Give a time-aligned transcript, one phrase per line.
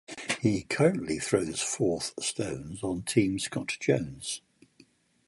[0.39, 4.41] He currently throws Fourth stones on Team Scott Jones.